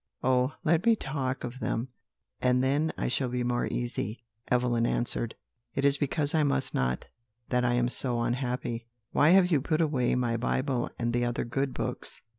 [0.23, 1.89] "'Oh, let me talk of them,
[2.41, 5.35] and then I shall be more easy!' Evelyn answered.
[5.75, 7.05] 'It is because I must not
[7.49, 8.87] that I am so unhappy.
[9.11, 12.23] Why have you put away my Bible and the other good books?'